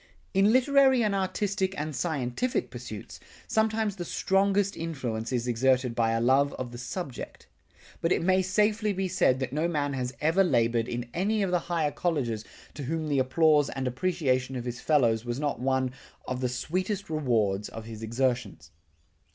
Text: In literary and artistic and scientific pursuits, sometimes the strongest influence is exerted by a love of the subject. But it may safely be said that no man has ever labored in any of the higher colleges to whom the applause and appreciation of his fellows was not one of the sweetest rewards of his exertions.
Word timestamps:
In 0.33 0.51
literary 0.51 1.03
and 1.03 1.13
artistic 1.13 1.79
and 1.79 1.95
scientific 1.95 2.71
pursuits, 2.71 3.19
sometimes 3.47 3.97
the 3.97 4.03
strongest 4.03 4.75
influence 4.75 5.31
is 5.31 5.47
exerted 5.47 5.93
by 5.93 6.09
a 6.13 6.19
love 6.19 6.53
of 6.55 6.71
the 6.71 6.79
subject. 6.79 7.45
But 8.01 8.11
it 8.11 8.23
may 8.23 8.41
safely 8.41 8.93
be 8.93 9.07
said 9.07 9.39
that 9.39 9.53
no 9.53 9.67
man 9.67 9.93
has 9.93 10.11
ever 10.19 10.43
labored 10.43 10.87
in 10.87 11.07
any 11.13 11.43
of 11.43 11.51
the 11.51 11.59
higher 11.69 11.91
colleges 11.91 12.43
to 12.73 12.85
whom 12.85 13.09
the 13.09 13.19
applause 13.19 13.69
and 13.69 13.85
appreciation 13.87 14.55
of 14.55 14.65
his 14.65 14.81
fellows 14.81 15.23
was 15.23 15.39
not 15.39 15.59
one 15.59 15.91
of 16.27 16.41
the 16.41 16.49
sweetest 16.49 17.07
rewards 17.07 17.69
of 17.69 17.85
his 17.85 18.01
exertions. 18.01 18.71